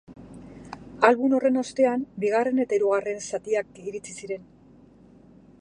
Album 1.09 1.35
horren 1.39 1.59
ostean, 1.63 2.07
bigarren 2.25 2.63
eta 2.65 2.77
hirugarren 2.79 3.23
zatiak 3.29 3.81
iritsi 3.85 4.21
ziren. 4.23 4.53